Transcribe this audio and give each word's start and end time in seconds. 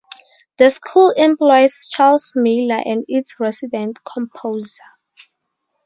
The 0.57 0.71
school 0.71 1.11
employs 1.11 1.87
Charles 1.87 2.31
Miller 2.33 2.77
as 2.79 3.05
its 3.07 3.35
resident 3.39 3.99
composer. 4.03 4.81